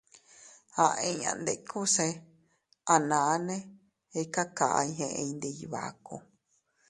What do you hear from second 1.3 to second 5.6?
ndikuse a naane ikakay eʼey ndi